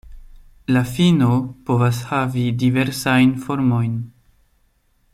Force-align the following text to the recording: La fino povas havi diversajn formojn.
La 0.75 0.81
fino 0.91 1.35
povas 1.69 1.99
havi 2.13 2.47
diversajn 2.65 3.37
formojn. 3.45 3.95